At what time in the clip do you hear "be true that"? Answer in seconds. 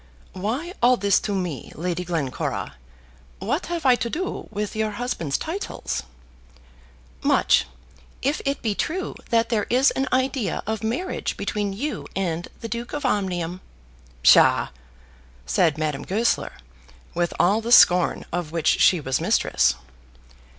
8.63-9.49